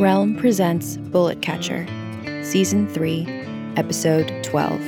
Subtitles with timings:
[0.00, 1.86] Realm presents Bullet Catcher,
[2.42, 3.26] Season 3,
[3.76, 4.80] Episode 12.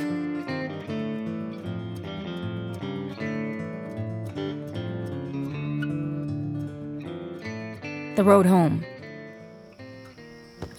[8.16, 8.86] The road home.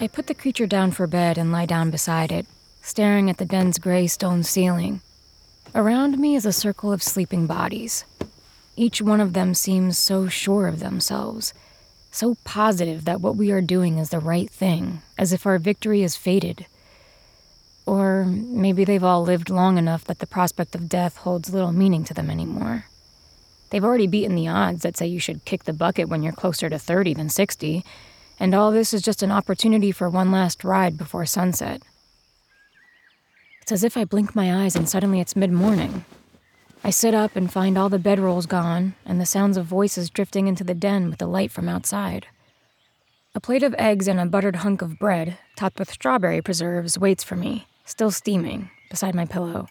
[0.00, 2.46] I put the creature down for bed and lie down beside it,
[2.82, 5.00] staring at the den's gray stone ceiling.
[5.76, 8.04] Around me is a circle of sleeping bodies.
[8.74, 11.54] Each one of them seems so sure of themselves
[12.14, 16.02] so positive that what we are doing is the right thing, as if our victory
[16.02, 16.66] is fated.
[17.86, 22.04] Or maybe they've all lived long enough that the prospect of death holds little meaning
[22.04, 22.86] to them anymore.
[23.70, 26.70] They've already beaten the odds that say you should kick the bucket when you're closer
[26.70, 27.84] to 30 than 60,
[28.38, 31.82] and all this is just an opportunity for one last ride before sunset.
[33.60, 36.04] It's as if I blink my eyes and suddenly it's mid morning,
[36.86, 40.48] I sit up and find all the bedrolls gone and the sounds of voices drifting
[40.48, 42.26] into the den with the light from outside.
[43.34, 47.24] A plate of eggs and a buttered hunk of bread, topped with strawberry preserves, waits
[47.24, 49.66] for me, still steaming, beside my pillow.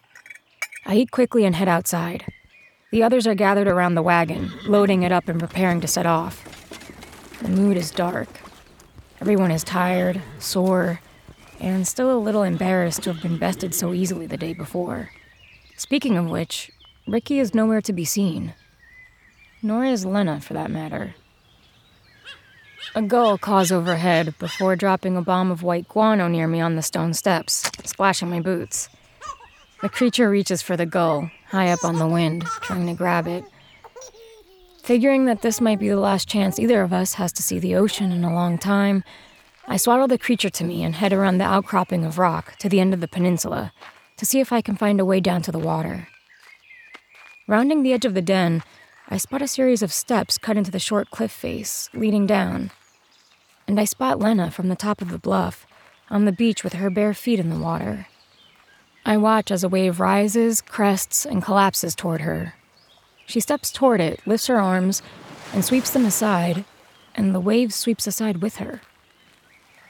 [0.88, 2.26] I eat quickly and head outside.
[2.92, 6.44] The others are gathered around the wagon, loading it up and preparing to set off.
[7.44, 8.28] The mood is dark.
[9.22, 11.00] Everyone is tired, sore,
[11.60, 15.12] and still a little embarrassed to have been bested so easily the day before.
[15.78, 16.72] Speaking of which,
[17.06, 18.54] Ricky is nowhere to be seen.
[19.62, 21.16] Nor is Lena, for that matter.
[22.96, 26.82] A gull caws overhead before dropping a bomb of white guano near me on the
[26.82, 28.88] stone steps, splashing my boots.
[29.82, 33.44] The creature reaches for the gull, high up on the wind, trying to grab it.
[34.82, 37.76] Figuring that this might be the last chance either of us has to see the
[37.76, 39.04] ocean in a long time,
[39.68, 42.80] I swaddle the creature to me and head around the outcropping of rock to the
[42.80, 43.74] end of the peninsula
[44.18, 46.08] to see if I can find a way down to the water.
[47.46, 48.64] Rounding the edge of the den,
[49.10, 52.72] I spot a series of steps cut into the short cliff face, leading down.
[53.68, 55.68] And I spot Lena from the top of the bluff,
[56.10, 58.08] on the beach with her bare feet in the water.
[59.06, 62.54] I watch as a wave rises, crests, and collapses toward her.
[63.26, 65.02] She steps toward it, lifts her arms,
[65.54, 66.64] and sweeps them aside,
[67.14, 68.82] and the wave sweeps aside with her.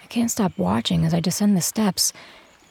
[0.03, 2.13] I can't stop watching as I descend the steps,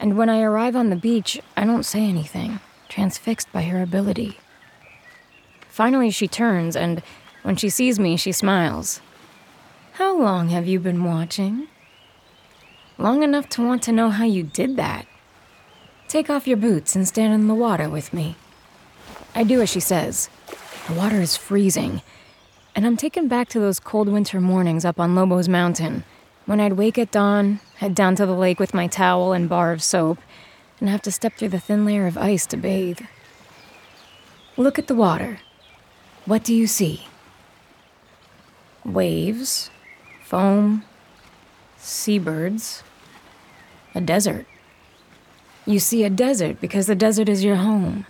[0.00, 4.38] and when I arrive on the beach, I don't say anything, transfixed by her ability.
[5.72, 7.03] Finally, she turns, and
[7.44, 9.00] when she sees me, she smiles.
[9.93, 11.66] How long have you been watching?
[12.99, 15.06] Long enough to want to know how you did that.
[16.09, 18.37] Take off your boots and stand in the water with me.
[19.34, 20.28] I do as she says.
[20.88, 22.03] The water is freezing,
[22.77, 26.04] and I'm taken back to those cold winter mornings up on Lobo's Mountain
[26.44, 29.72] when I'd wake at dawn, head down to the lake with my towel and bar
[29.72, 30.19] of soap,
[30.81, 33.01] and have to step through the thin layer of ice to bathe.
[34.59, 35.39] Look at the water.
[36.24, 37.09] What do you see?
[38.84, 39.71] Waves,
[40.24, 40.84] foam,
[41.78, 42.84] seabirds,
[43.92, 44.47] a desert.
[45.66, 48.07] You see a desert because the desert is your home.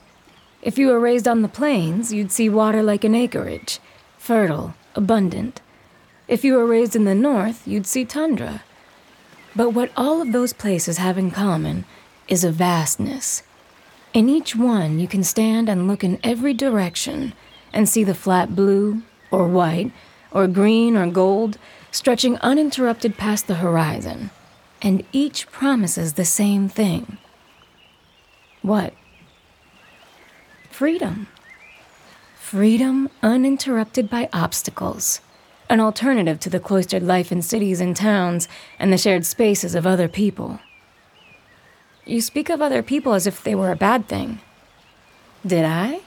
[0.61, 3.81] If you were raised on the plains, you'd see water like an acreage,
[4.19, 5.63] fertile, abundant.
[6.29, 8.63] If you were raised in the north, you'd see tundra.
[9.57, 11.87] But what all of those places have in common
[12.29, 13.43] is a vastness.
[14.13, 17.33] In each one, you can stand and look in every direction
[17.73, 19.93] and see the flat blue, or white,
[20.31, 21.59] or green, or gold
[21.91, 24.31] stretching uninterrupted past the horizon,
[24.81, 27.19] and each promises the same thing
[28.63, 28.95] What?
[30.71, 31.29] Freedom.
[32.37, 35.21] Freedom uninterrupted by obstacles.
[35.69, 38.49] An alternative to the cloistered life in cities and towns
[38.79, 40.61] and the shared spaces of other people.
[42.05, 44.41] You speak of other people as if they were a bad thing.
[45.47, 46.01] Did I?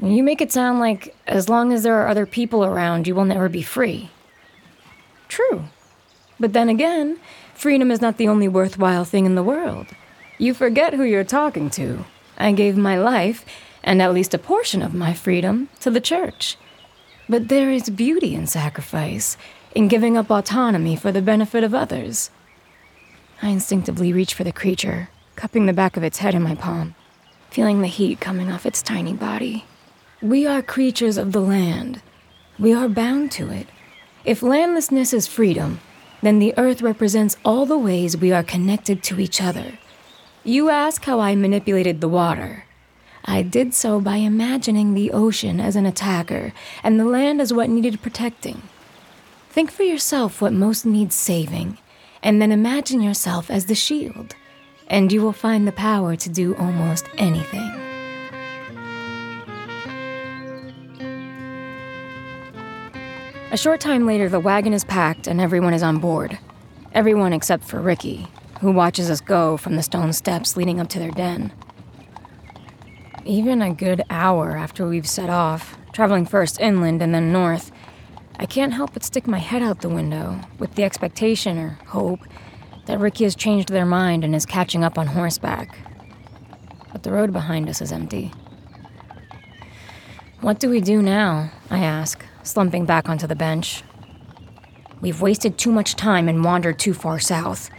[0.00, 3.24] You make it sound like as long as there are other people around, you will
[3.24, 4.10] never be free.
[5.26, 5.64] True.
[6.38, 7.18] But then again,
[7.54, 9.88] freedom is not the only worthwhile thing in the world.
[10.38, 12.04] You forget who you're talking to.
[12.36, 13.44] I gave my life,
[13.82, 16.56] and at least a portion of my freedom, to the church.
[17.28, 19.36] But there is beauty in sacrifice,
[19.74, 22.30] in giving up autonomy for the benefit of others.
[23.42, 26.94] I instinctively reach for the creature, cupping the back of its head in my palm,
[27.50, 29.64] feeling the heat coming off its tiny body.
[30.20, 32.02] We are creatures of the land.
[32.58, 33.68] We are bound to it.
[34.24, 35.78] If landlessness is freedom,
[36.22, 39.78] then the earth represents all the ways we are connected to each other.
[40.42, 42.64] You ask how I manipulated the water.
[43.24, 47.70] I did so by imagining the ocean as an attacker and the land as what
[47.70, 48.62] needed protecting.
[49.50, 51.78] Think for yourself what most needs saving,
[52.24, 54.34] and then imagine yourself as the shield,
[54.88, 57.77] and you will find the power to do almost anything.
[63.50, 66.38] A short time later, the wagon is packed and everyone is on board.
[66.92, 68.28] Everyone except for Ricky,
[68.60, 71.50] who watches us go from the stone steps leading up to their den.
[73.24, 77.72] Even a good hour after we've set off, traveling first inland and then north,
[78.38, 82.20] I can't help but stick my head out the window with the expectation or hope
[82.84, 85.78] that Ricky has changed their mind and is catching up on horseback.
[86.92, 88.30] But the road behind us is empty.
[90.42, 91.50] What do we do now?
[91.70, 93.82] I ask, slumping back onto the bench.
[95.00, 97.70] We've wasted too much time and wandered too far south.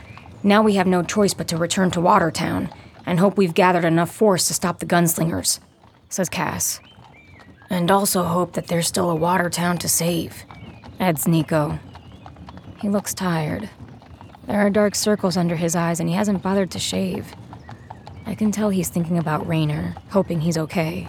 [0.44, 2.69] Now we have no choice but to return to Watertown
[3.06, 5.60] and hope we've gathered enough force to stop the gunslingers,
[6.10, 6.80] says Cass.
[7.69, 10.45] And also hope that there's still a Watertown to save,
[11.00, 11.80] adds Nico.
[12.80, 13.69] He looks tired.
[14.48, 17.36] There are dark circles under his eyes and he hasn't bothered to shave.
[18.25, 21.07] I can tell he's thinking about Rainer, hoping he's okay.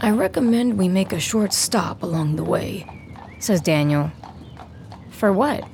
[0.00, 2.86] I recommend we make a short stop along the way,
[3.40, 4.12] says Daniel.
[5.10, 5.66] For what?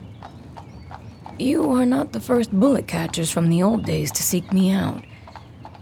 [1.39, 5.05] You are not the first bullet catchers from the old days to seek me out.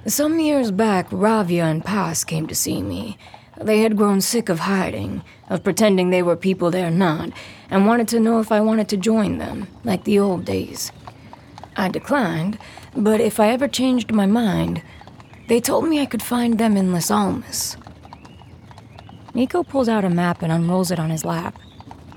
[0.06, 3.16] Some years back, Ravia and Paz came to see me.
[3.60, 7.30] They had grown sick of hiding, of pretending they were people they're not,
[7.70, 10.90] and wanted to know if I wanted to join them, like the old days.
[11.76, 12.58] I declined,
[12.96, 14.82] but if I ever changed my mind,
[15.46, 17.76] they told me I could find them in Las Almas.
[19.34, 21.58] Nico pulls out a map and unrolls it on his lap.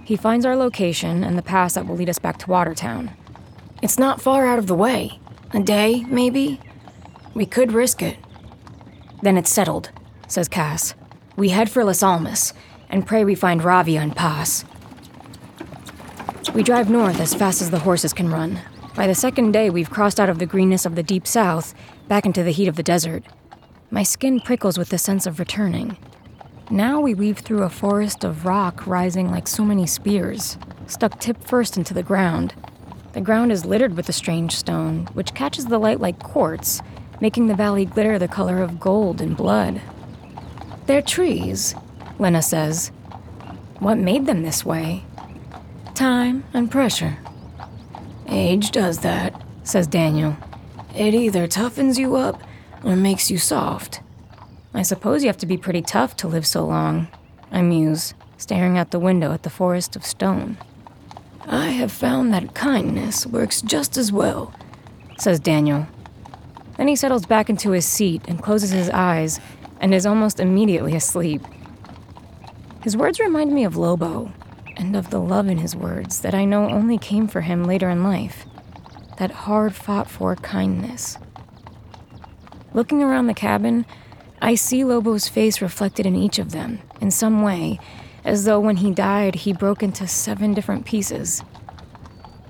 [0.03, 3.11] He finds our location and the pass that will lead us back to Watertown.
[3.81, 5.19] It's not far out of the way.
[5.53, 6.59] A day, maybe?
[7.33, 8.17] We could risk it.
[9.21, 9.91] Then it's settled,
[10.27, 10.93] says Cass.
[11.37, 12.53] We head for Las Almas
[12.89, 14.65] and pray we find Ravia and Paz.
[16.53, 18.59] We drive north as fast as the horses can run.
[18.95, 21.73] By the second day, we've crossed out of the greenness of the deep south
[22.07, 23.23] back into the heat of the desert.
[23.89, 25.97] My skin prickles with the sense of returning.
[26.71, 30.57] Now we weave through a forest of rock rising like so many spears,
[30.87, 32.55] stuck tip first into the ground.
[33.13, 36.81] The ground is littered with the strange stone, which catches the light like quartz,
[37.21, 39.79] making the valley glitter the color of gold and blood.
[40.87, 41.75] They're trees,
[42.17, 42.89] Lena says.
[43.77, 45.03] What made them this way?
[45.93, 47.19] Time and pressure.
[48.27, 50.35] Age does that, says Daniel.
[50.95, 52.41] It either toughens you up
[52.83, 54.01] or makes you soft.
[54.75, 57.07] I suppose you have to be pretty tough to live so long,
[57.49, 60.57] I muse, staring out the window at the forest of stone.
[61.47, 64.53] I have found that kindness works just as well,
[65.17, 65.87] says Daniel.
[66.75, 69.39] Then he settles back into his seat and closes his eyes
[69.79, 71.41] and is almost immediately asleep.
[72.83, 74.33] His words remind me of Lobo
[74.75, 77.89] and of the love in his words that I know only came for him later
[77.89, 78.45] in life.
[79.19, 81.17] That hard fought for kindness.
[82.73, 83.85] Looking around the cabin,
[84.41, 87.79] I see Lobo's face reflected in each of them, in some way,
[88.23, 91.43] as though when he died he broke into seven different pieces.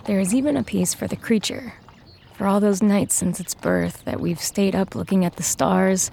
[0.06, 1.74] There is even a piece for the creature,
[2.34, 6.12] for all those nights since its birth that we've stayed up looking at the stars,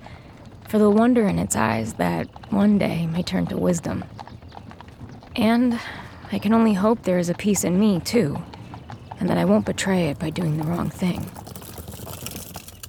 [0.68, 4.04] for the wonder in its eyes that one day may turn to wisdom.
[5.36, 5.78] And
[6.30, 8.42] I can only hope there is a piece in me, too,
[9.18, 11.26] and that I won't betray it by doing the wrong thing.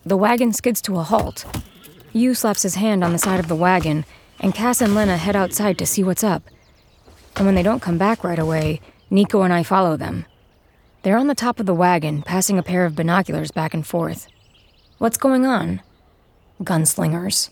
[0.06, 1.46] The wagon skids to a halt,
[2.14, 4.06] Yu slaps his hand on the side of the wagon,
[4.40, 6.44] and Cass and Lena head outside to see what's up.
[7.36, 10.26] And when they don't come back right away, Nico and I follow them.
[11.02, 14.28] They're on the top of the wagon, passing a pair of binoculars back and forth.
[15.00, 15.82] What's going on?
[16.62, 17.50] Gunslingers.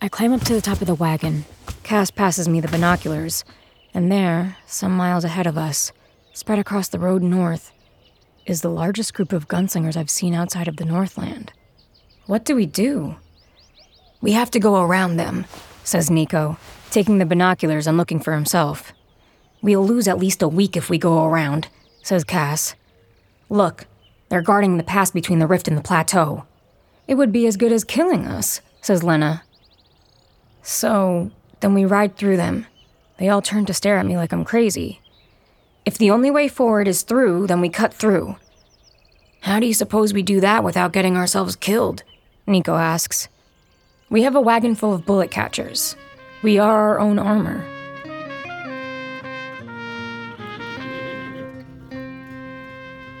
[0.00, 1.44] I climb up to the top of the wagon.
[1.82, 3.44] Cass passes me the binoculars,
[3.92, 5.92] and there, some miles ahead of us,
[6.32, 7.72] spread across the road north,
[8.46, 11.52] is the largest group of gunslingers I've seen outside of the Northland.
[12.24, 13.16] What do we do?
[14.20, 15.46] We have to go around them,
[15.84, 16.58] says Nico,
[16.90, 18.92] taking the binoculars and looking for himself.
[19.62, 21.68] We'll lose at least a week if we go around,
[22.02, 22.74] says Cass.
[23.48, 23.86] Look,
[24.28, 26.46] they're guarding the pass between the rift and the plateau.
[27.06, 29.42] It would be as good as killing us, says Lena.
[30.62, 31.30] So,
[31.60, 32.66] then we ride through them.
[33.18, 35.00] They all turn to stare at me like I'm crazy.
[35.84, 38.36] If the only way forward is through, then we cut through.
[39.42, 42.02] How do you suppose we do that without getting ourselves killed?
[42.46, 43.28] Nico asks.
[44.08, 45.96] We have a wagon full of bullet catchers.
[46.42, 47.64] We are our own armor.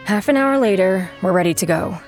[0.04, 1.98] Half an hour later, we're ready to go.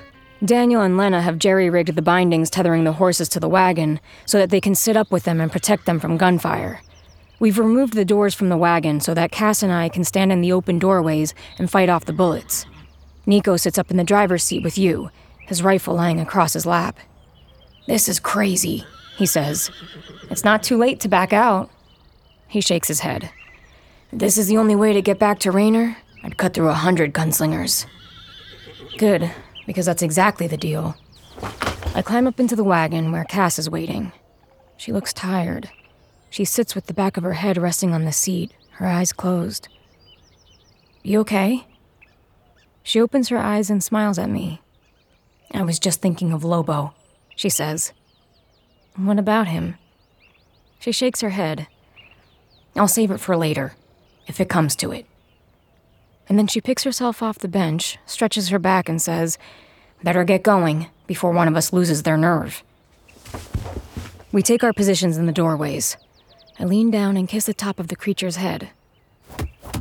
[0.45, 4.37] Daniel and Lena have jerry rigged the bindings tethering the horses to the wagon so
[4.37, 6.81] that they can sit up with them and protect them from gunfire.
[7.41, 10.39] We've removed the doors from the wagon so that Cass and I can stand in
[10.39, 12.65] the open doorways and fight off the bullets.
[13.25, 15.09] Nico sits up in the driver's seat with Yu,
[15.41, 16.97] his rifle lying across his lap.
[17.89, 18.85] This is crazy,
[19.17, 19.71] he says.
[20.29, 21.71] It's not too late to back out.
[22.47, 23.31] He shakes his head.
[24.13, 25.97] This is the only way to get back to Raynor?
[26.23, 27.87] I'd cut through a hundred gunslingers.
[28.99, 29.31] Good,
[29.65, 30.95] because that's exactly the deal.
[31.95, 34.11] I climb up into the wagon where Cass is waiting.
[34.77, 35.71] She looks tired.
[36.29, 39.67] She sits with the back of her head resting on the seat, her eyes closed.
[41.01, 41.65] You okay?
[42.83, 44.61] She opens her eyes and smiles at me.
[45.55, 46.93] I was just thinking of Lobo,
[47.39, 47.93] she says.
[48.95, 49.75] What about him?
[50.79, 51.67] She shakes her head.
[52.75, 53.73] I'll save it for later,
[54.27, 55.05] if it comes to it
[56.29, 59.37] and then she picks herself off the bench, stretches her back, and says,
[60.03, 62.63] Better get going before one of us loses their nerve.
[64.31, 65.97] We take our positions in the doorways.
[66.59, 68.69] I lean down and kiss the top of the creature's head.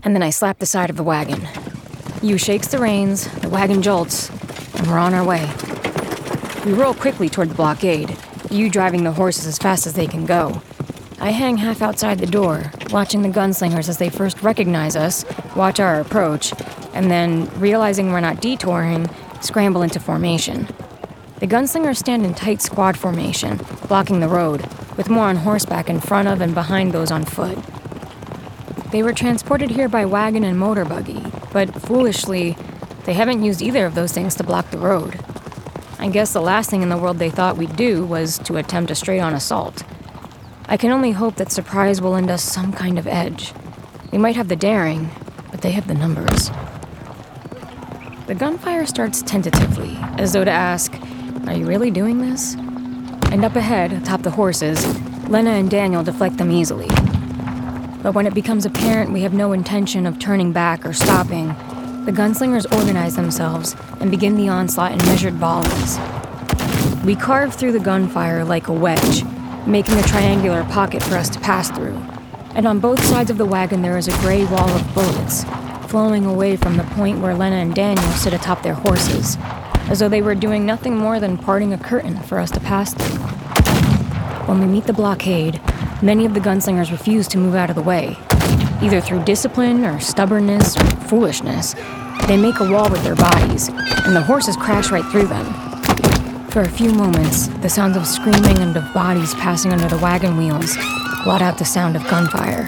[0.02, 1.46] And then I slap the side of the wagon.
[2.22, 4.30] Yu shakes the reins, the wagon jolts,
[4.76, 5.48] and we're on our way.
[6.64, 8.16] We roll quickly toward the blockade,
[8.50, 10.60] Yu driving the horses as fast as they can go.
[11.20, 15.24] I hang half outside the door, watching the gunslingers as they first recognize us,
[15.56, 16.52] watch our approach,
[16.94, 19.08] and then, realizing we're not detouring,
[19.40, 20.68] scramble into formation.
[21.40, 26.00] The gunslingers stand in tight squad formation, blocking the road, with more on horseback in
[26.00, 27.58] front of and behind those on foot.
[28.90, 31.22] They were transported here by wagon and motor buggy,
[31.52, 32.56] but foolishly,
[33.04, 35.20] they haven't used either of those things to block the road.
[36.00, 38.92] I guess the last thing in the world they thought we'd do was to attempt
[38.92, 39.82] a straight on assault.
[40.66, 43.52] I can only hope that surprise will lend us some kind of edge.
[44.12, 45.10] We might have the daring,
[45.50, 46.50] but they have the numbers.
[48.28, 50.94] The gunfire starts tentatively, as though to ask,
[51.48, 52.54] Are you really doing this?
[53.32, 54.86] And up ahead, atop the horses,
[55.28, 56.88] Lena and Daniel deflect them easily.
[58.02, 61.56] But when it becomes apparent we have no intention of turning back or stopping,
[62.08, 65.98] the gunslingers organize themselves and begin the onslaught in measured volleys.
[67.04, 69.24] We carve through the gunfire like a wedge,
[69.66, 72.02] making a triangular pocket for us to pass through.
[72.54, 75.44] And on both sides of the wagon, there is a gray wall of bullets,
[75.90, 79.36] flowing away from the point where Lena and Daniel sit atop their horses,
[79.90, 82.94] as though they were doing nothing more than parting a curtain for us to pass
[82.94, 83.18] through.
[84.46, 85.60] When we meet the blockade,
[86.00, 88.16] many of the gunslingers refuse to move out of the way.
[88.88, 91.74] Either through discipline or stubbornness or foolishness,
[92.26, 95.44] they make a wall with their bodies, and the horses crash right through them.
[96.48, 100.38] For a few moments, the sounds of screaming and of bodies passing under the wagon
[100.38, 100.74] wheels
[101.22, 102.64] blot out the sound of gunfire.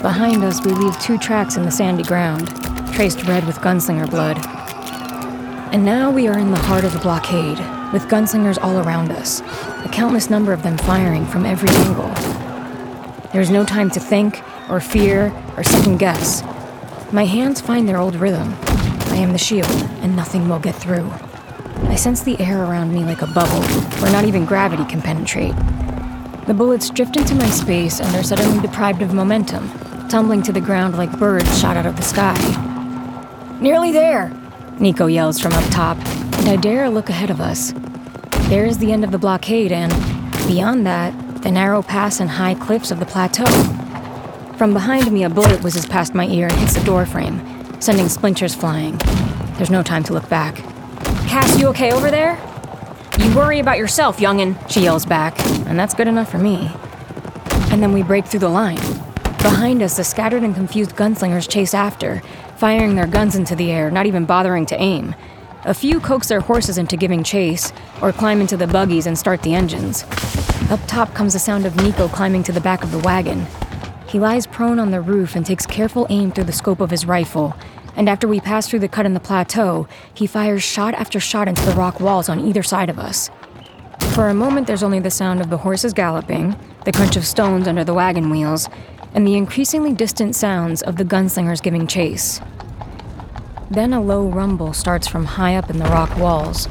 [0.00, 2.48] Behind us, we leave two tracks in the sandy ground,
[2.94, 4.38] traced red with gunslinger blood.
[5.74, 7.58] And now we are in the heart of the blockade,
[7.92, 9.42] with gunslingers all around us,
[9.84, 12.14] a countless number of them firing from every angle.
[13.34, 16.42] There is no time to think, or fear, or second guess.
[17.12, 18.54] My hands find their old rhythm.
[19.10, 19.70] I am the shield,
[20.02, 21.10] and nothing will get through.
[21.84, 23.62] I sense the air around me like a bubble,
[24.00, 25.54] where not even gravity can penetrate.
[26.46, 29.70] The bullets drift into my space and are suddenly deprived of momentum,
[30.08, 32.36] tumbling to the ground like birds shot out of the sky.
[33.60, 34.32] Nearly there!
[34.78, 35.96] Nico yells from up top,
[36.38, 37.72] and I dare look ahead of us.
[38.48, 39.92] There is the end of the blockade, and
[40.46, 43.44] beyond that, the narrow pass and high cliffs of the plateau.
[44.58, 47.40] From behind me, a bullet whizzes past my ear and hits the doorframe,
[47.80, 48.98] sending splinters flying.
[49.56, 50.56] There's no time to look back.
[51.28, 52.36] Cass, you okay over there?
[53.20, 55.38] You worry about yourself, youngin', she yells back,
[55.68, 56.72] and that's good enough for me.
[57.70, 58.80] And then we break through the line.
[59.44, 62.20] Behind us, the scattered and confused gunslingers chase after,
[62.56, 65.14] firing their guns into the air, not even bothering to aim.
[65.66, 67.72] A few coax their horses into giving chase,
[68.02, 70.02] or climb into the buggies and start the engines.
[70.68, 73.46] Up top comes the sound of Nico climbing to the back of the wagon.
[74.08, 77.04] He lies prone on the roof and takes careful aim through the scope of his
[77.04, 77.54] rifle,
[77.94, 81.46] and after we pass through the cut in the plateau, he fires shot after shot
[81.46, 83.28] into the rock walls on either side of us.
[84.14, 87.68] For a moment, there's only the sound of the horses galloping, the crunch of stones
[87.68, 88.70] under the wagon wheels,
[89.12, 92.40] and the increasingly distant sounds of the gunslingers giving chase.
[93.70, 96.66] Then a low rumble starts from high up in the rock walls,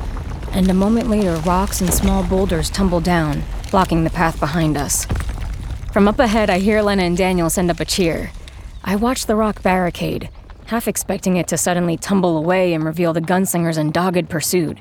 [0.53, 5.06] and a moment later, rocks and small boulders tumble down, blocking the path behind us.
[5.98, 8.32] From up ahead, I hear Lena and Daniel send up a cheer.
[8.84, 10.30] I watch the rock barricade,
[10.68, 14.77] half expecting it to suddenly tumble away and reveal the gunslingers in dogged pursuit.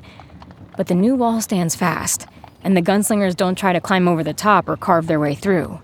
[0.77, 2.27] But the new wall stands fast,
[2.63, 5.79] and the gunslingers don't try to climb over the top or carve their way through.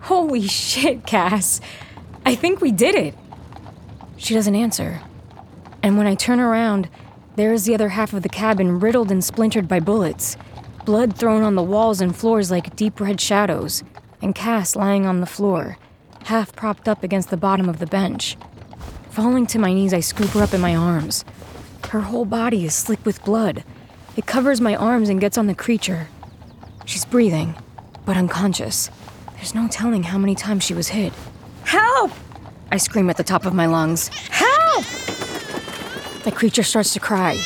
[0.00, 1.60] Holy shit, Cass!
[2.24, 3.14] I think we did it!
[4.16, 5.02] She doesn't answer.
[5.82, 6.88] And when I turn around,
[7.36, 10.38] there is the other half of the cabin riddled and splintered by bullets,
[10.86, 13.84] blood thrown on the walls and floors like deep red shadows,
[14.22, 15.76] and Cass lying on the floor,
[16.24, 18.36] half propped up against the bottom of the bench.
[19.10, 21.24] Falling to my knees, I scoop her up in my arms.
[21.90, 23.64] Her whole body is slick with blood.
[24.16, 26.08] It covers my arms and gets on the creature.
[26.86, 27.54] She's breathing,
[28.06, 28.90] but unconscious.
[29.34, 31.12] There's no telling how many times she was hit.
[31.64, 32.12] Help!
[32.70, 34.08] I scream at the top of my lungs.
[34.30, 34.84] Help!
[36.24, 37.36] The creature starts to cry.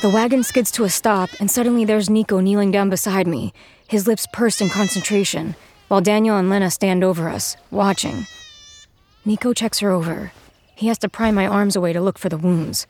[0.00, 3.52] The wagon skids to a stop, and suddenly there's Nico kneeling down beside me,
[3.86, 5.54] his lips pursed in concentration,
[5.92, 8.26] while Daniel and Lena stand over us, watching.
[9.26, 10.32] Nico checks her over.
[10.74, 12.86] He has to pry my arms away to look for the wounds.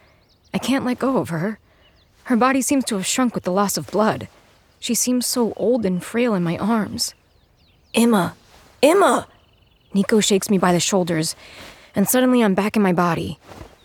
[0.55, 1.59] I can't let go of her.
[2.31, 4.29] Her body seems to have shrunk with the loss of blood.
[4.79, 7.15] She seems so old and frail in my arms.
[7.93, 8.37] Emma!
[8.81, 9.27] Emma!
[9.93, 11.35] Nico shakes me by the shoulders,
[11.97, 13.41] and suddenly I'm back in my body.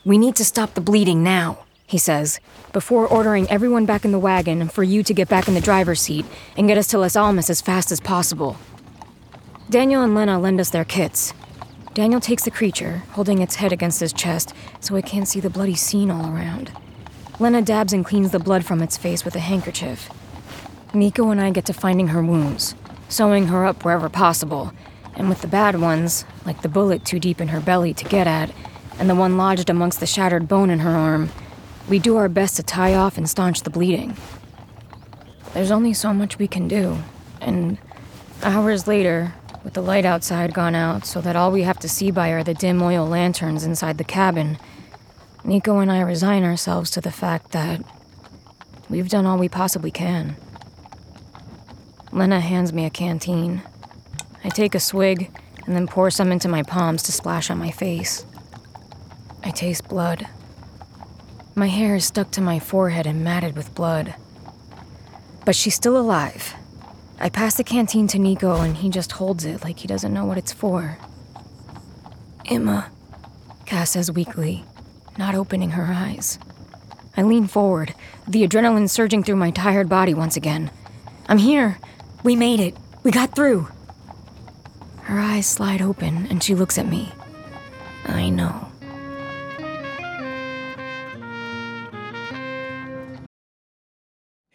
[0.05, 2.39] We need to stop the bleeding now, he says,
[2.71, 5.59] before ordering everyone back in the wagon and for Yu to get back in the
[5.59, 8.57] driver's seat and get us to Las Almas as fast as possible.
[9.69, 11.33] Daniel and Lena lend us their kits.
[11.93, 15.49] Daniel takes the creature, holding its head against his chest so it can't see the
[15.49, 16.71] bloody scene all around.
[17.37, 20.09] Lena dabs and cleans the blood from its face with a handkerchief.
[20.93, 22.75] Nico and I get to finding her wounds,
[23.09, 24.71] sewing her up wherever possible,
[25.15, 28.25] and with the bad ones, like the bullet too deep in her belly to get
[28.25, 28.53] at,
[28.97, 31.29] and the one lodged amongst the shattered bone in her arm,
[31.89, 34.15] we do our best to tie off and staunch the bleeding.
[35.53, 36.99] There's only so much we can do,
[37.41, 37.77] and
[38.43, 39.33] hours later,
[39.67, 42.41] with the light outside gone out so that all we have to see by are
[42.41, 44.57] the dim oil lanterns inside the cabin,
[45.43, 47.81] Nico and I resign ourselves to the fact that
[48.89, 50.37] we've done all we possibly can.
[52.13, 53.61] Lena hands me a canteen.
[54.41, 57.71] I take a swig and then pour some into my palms to splash on my
[57.71, 58.25] face.
[59.43, 60.29] I taste blood.
[61.55, 64.15] My hair is stuck to my forehead and matted with blood.
[65.43, 66.53] But she's still alive.
[67.19, 70.25] I pass the canteen to Nico and he just holds it like he doesn't know
[70.25, 70.97] what it's for.
[72.45, 72.91] Emma,
[73.65, 74.63] Cass says weakly,
[75.17, 76.39] not opening her eyes.
[77.17, 77.95] I lean forward,
[78.27, 80.71] the adrenaline surging through my tired body once again.
[81.27, 81.79] I'm here.
[82.23, 82.75] We made it.
[83.03, 83.67] We got through.
[85.01, 87.11] Her eyes slide open and she looks at me.
[88.05, 88.66] I know.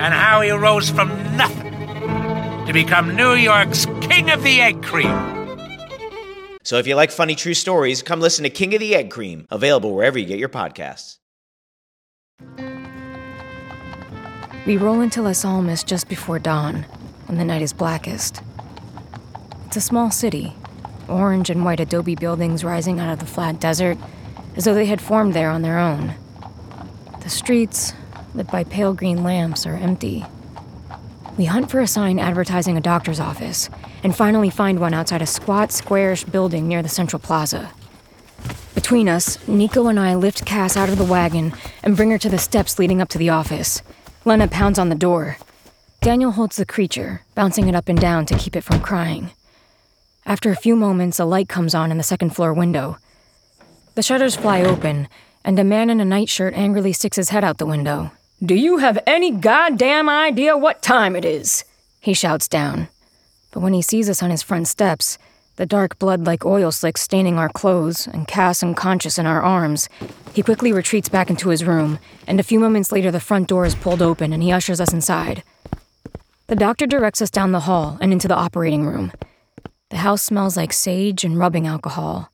[0.00, 1.74] and how he rose from nothing
[2.66, 5.38] to become New York's King of the Egg Cream.
[6.62, 9.46] So if you like funny true stories, come listen to King of the Egg Cream,
[9.50, 11.18] available wherever you get your podcasts.
[14.66, 16.84] We roll into Las Almas just before dawn,
[17.26, 18.40] when the night is blackest.
[19.66, 20.54] It's a small city,
[21.08, 23.98] orange and white adobe buildings rising out of the flat desert,
[24.56, 26.14] as though they had formed there on their own.
[27.20, 27.92] The streets,
[28.34, 30.24] lit by pale green lamps, are empty.
[31.36, 33.70] We hunt for a sign advertising a doctor's office,
[34.02, 37.70] and finally find one outside a squat, squarish building near the central plaza.
[38.74, 42.28] Between us, Nico and I lift Cass out of the wagon and bring her to
[42.28, 43.82] the steps leading up to the office.
[44.24, 45.36] Lena pounds on the door.
[46.00, 49.30] Daniel holds the creature, bouncing it up and down to keep it from crying.
[50.24, 52.96] After a few moments, a light comes on in the second floor window.
[53.94, 55.08] The shutters fly open,
[55.44, 58.12] and a man in a nightshirt angrily sticks his head out the window.
[58.42, 61.62] Do you have any goddamn idea what time it is?
[62.00, 62.88] He shouts down.
[63.50, 65.18] But when he sees us on his front steps,
[65.56, 69.90] the dark blood like oil slicks staining our clothes and Cass unconscious in our arms,
[70.32, 73.66] he quickly retreats back into his room, and a few moments later the front door
[73.66, 75.42] is pulled open and he ushers us inside.
[76.46, 79.12] The doctor directs us down the hall and into the operating room.
[79.90, 82.32] The house smells like sage and rubbing alcohol.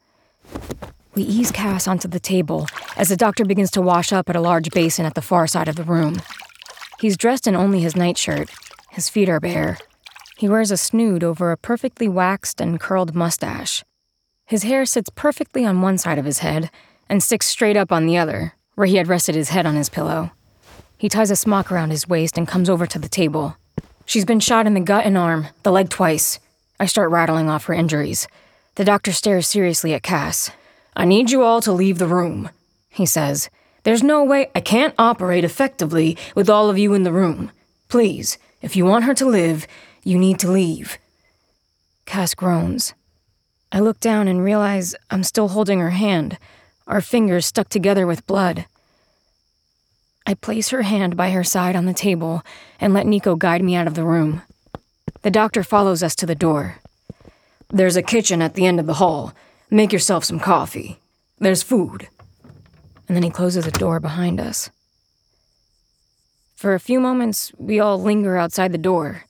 [1.16, 4.40] We ease Cass onto the table as the doctor begins to wash up at a
[4.40, 6.20] large basin at the far side of the room.
[7.00, 8.50] He's dressed in only his nightshirt.
[8.90, 9.79] His feet are bare.
[10.37, 13.83] He wears a snood over a perfectly waxed and curled mustache.
[14.44, 16.70] His hair sits perfectly on one side of his head
[17.09, 19.88] and sticks straight up on the other, where he had rested his head on his
[19.88, 20.33] pillow.
[20.98, 23.57] He ties a smock around his waist and comes over to the table.
[24.05, 26.38] She's been shot in the gut and arm, the leg twice.
[26.79, 28.29] I start rattling off her injuries.
[28.74, 30.50] The doctor stares seriously at Cass.
[30.97, 32.49] I need you all to leave the room,
[32.89, 33.51] he says.
[33.83, 37.53] There's no way I can't operate effectively with all of you in the room.
[37.89, 39.67] Please, if you want her to live,
[40.03, 40.97] you need to leave.
[42.07, 42.95] Cass groans.
[43.71, 46.39] I look down and realize I'm still holding her hand,
[46.87, 48.65] our fingers stuck together with blood.
[50.27, 52.43] I place her hand by her side on the table
[52.81, 54.43] and let Nico guide me out of the room.
[55.23, 56.77] The doctor follows us to the door.
[57.69, 59.35] There's a kitchen at the end of the hall.
[59.70, 60.98] Make yourself some coffee.
[61.38, 62.09] There's food.
[63.09, 64.70] And then he closes the door behind us.
[66.55, 69.24] For a few moments, we all linger outside the door.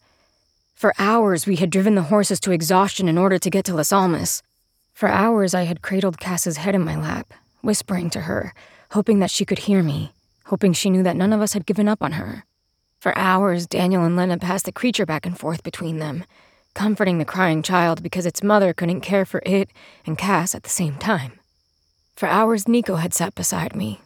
[0.74, 3.92] For hours, we had driven the horses to exhaustion in order to get to Las
[3.92, 4.42] Almas.
[4.92, 8.52] For hours, I had cradled Cass's head in my lap, whispering to her,
[8.90, 10.12] hoping that she could hear me,
[10.44, 12.44] hoping she knew that none of us had given up on her.
[13.00, 16.24] For hours, Daniel and Lena passed the creature back and forth between them,
[16.76, 19.70] comforting the crying child because its mother couldn't care for it
[20.04, 21.32] and Cass at the same time.
[22.14, 24.00] For hours, Nico had sat beside me,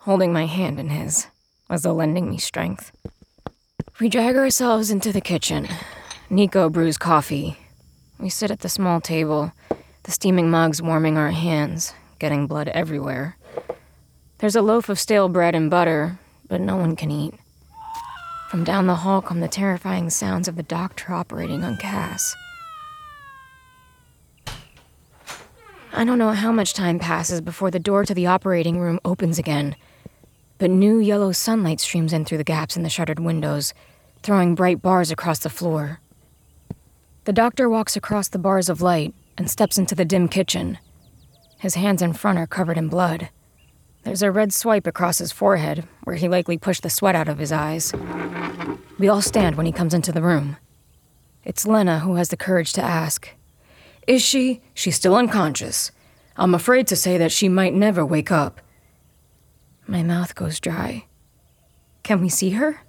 [0.00, 1.26] holding my hand in his,
[1.68, 2.90] as though lending me strength.
[4.00, 5.68] We drag ourselves into the kitchen,
[6.30, 7.58] Nico brews coffee.
[8.18, 9.52] We sit at the small table,
[10.04, 13.36] the steaming mugs warming our hands, getting blood everywhere.
[14.38, 17.34] There's a loaf of stale bread and butter, but no one can eat.
[18.54, 22.36] From down the hall come the terrifying sounds of the doctor operating on Cass.
[25.92, 29.40] I don't know how much time passes before the door to the operating room opens
[29.40, 29.74] again,
[30.58, 33.74] but new yellow sunlight streams in through the gaps in the shuttered windows,
[34.22, 35.98] throwing bright bars across the floor.
[37.24, 40.78] The doctor walks across the bars of light and steps into the dim kitchen.
[41.58, 43.30] His hands in front are covered in blood.
[44.04, 47.38] There's a red swipe across his forehead, where he likely pushed the sweat out of
[47.38, 47.92] his eyes.
[48.98, 50.58] We all stand when he comes into the room.
[51.42, 53.30] It's Lena who has the courage to ask
[54.06, 54.62] Is she?
[54.74, 55.90] She's still unconscious.
[56.36, 58.60] I'm afraid to say that she might never wake up.
[59.86, 61.06] My mouth goes dry.
[62.02, 62.82] Can we see her?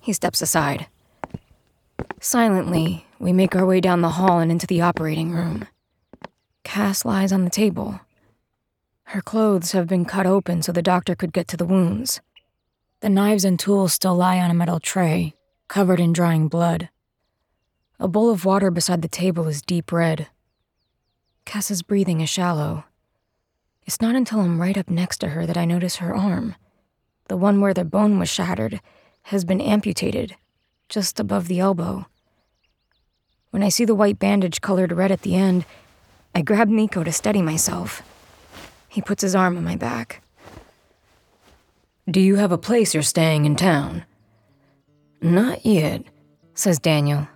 [0.00, 0.86] He steps aside.
[2.20, 5.66] Silently, we make our way down the hall and into the operating room.
[6.64, 8.00] Cass lies on the table.
[9.10, 12.20] Her clothes have been cut open so the doctor could get to the wounds.
[13.00, 15.36] The knives and tools still lie on a metal tray,
[15.68, 16.88] covered in drying blood.
[18.00, 20.26] A bowl of water beside the table is deep red.
[21.44, 22.84] Cass's breathing is shallow.
[23.84, 26.56] It's not until I'm right up next to her that I notice her arm.
[27.28, 28.80] The one where the bone was shattered
[29.22, 30.34] has been amputated,
[30.88, 32.06] just above the elbow.
[33.50, 35.64] When I see the white bandage colored red at the end,
[36.34, 38.02] I grab Nico to steady myself.
[38.96, 40.22] He puts his arm on my back.
[42.10, 44.06] Do you have a place you're staying in town?
[45.20, 46.02] Not yet,
[46.54, 47.28] says Daniel.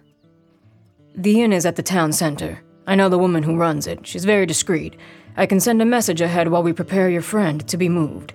[1.15, 2.63] The inn is at the town center.
[2.87, 4.07] I know the woman who runs it.
[4.07, 4.97] She's very discreet.
[5.37, 8.33] I can send a message ahead while we prepare your friend to be moved.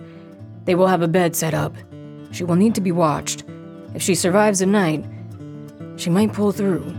[0.64, 1.74] They will have a bed set up.
[2.30, 3.42] She will need to be watched.
[3.92, 5.04] If she survives the night,
[5.96, 6.94] she might pull through.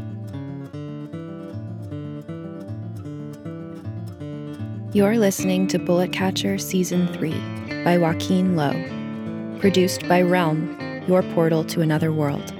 [4.97, 8.73] You're listening to Bullet Catcher Season 3 by Joaquin Lowe.
[9.59, 10.75] Produced by Realm,
[11.07, 12.51] your portal to another world.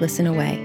[0.00, 0.58] Listen away.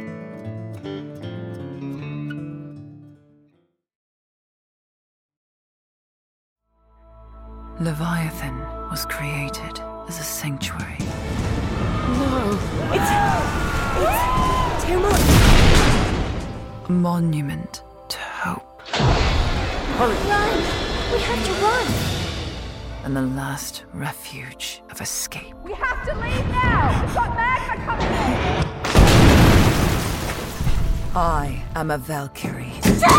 [7.80, 8.58] Leviathan
[8.89, 10.97] was created as a sanctuary.
[12.17, 12.58] No.
[12.91, 13.12] It's.
[14.02, 14.84] It's.
[14.84, 15.13] Tamara.
[16.89, 18.82] A monument to hope.
[18.88, 20.15] Hurry.
[20.28, 20.82] Run.
[21.13, 21.88] We have to run!
[23.04, 25.54] And the last refuge of escape.
[25.63, 27.06] We have to leave now!
[27.06, 28.65] We've got magma coming in!
[31.15, 32.73] I am a Valkyrie.
[32.82, 33.10] Damn it!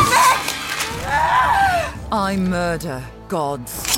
[2.11, 3.97] I murder gods.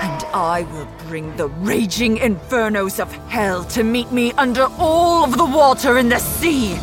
[0.00, 5.36] And I will bring the raging infernos of hell to meet me under all of
[5.36, 6.78] the water in the sea.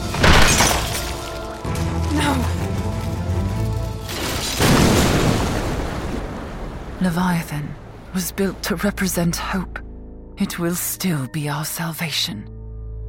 [7.01, 7.73] Leviathan
[8.13, 9.79] was built to represent hope.
[10.38, 12.45] It will still be our salvation.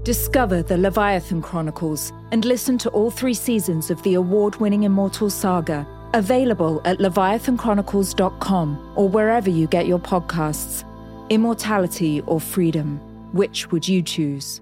[0.04, 5.28] Discover the Leviathan Chronicles and listen to all three seasons of the award winning Immortal
[5.28, 10.84] Saga, available at leviathanchronicles.com or wherever you get your podcasts.
[11.28, 13.00] Immortality or freedom,
[13.32, 14.60] which would you choose?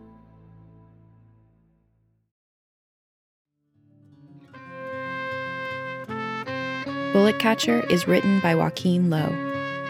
[7.13, 9.35] Bullet Catcher is written by Joaquin Lowe,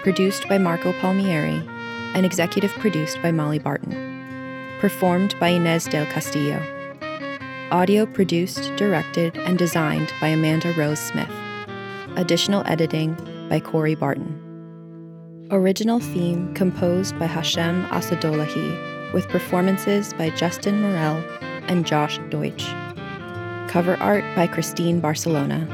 [0.02, 1.61] produced by Marco Palmieri,
[2.14, 3.92] and executive produced by Molly Barton.
[4.78, 6.62] Performed by Inez del Castillo.
[7.72, 11.31] Audio produced, directed, and designed by Amanda Rose Smith.
[12.14, 13.16] Additional editing
[13.50, 15.48] by Corey Barton.
[15.50, 21.16] Original theme composed by Hashem Assadullahi, with performances by Justin Morel
[21.66, 22.64] and Josh Deutsch.
[23.68, 25.66] Cover art by Christine Barcelona.